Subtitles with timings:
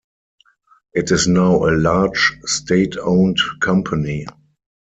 [0.95, 4.25] It is now a large state-owned company.